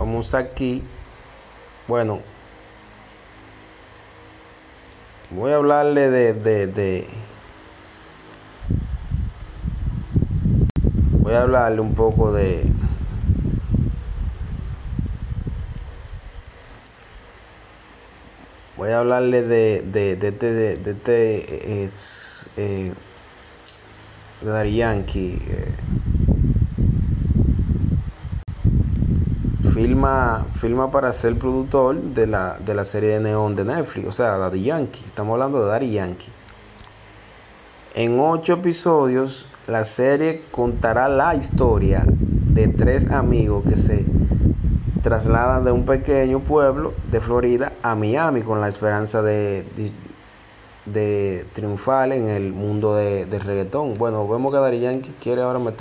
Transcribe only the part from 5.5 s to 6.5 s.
a hablarle de,